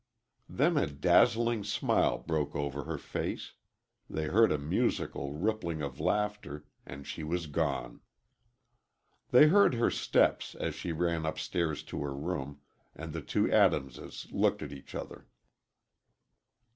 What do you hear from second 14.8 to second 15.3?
other.